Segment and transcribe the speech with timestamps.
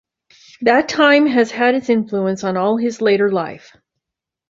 [0.61, 3.77] That time has had its influence on all his later life.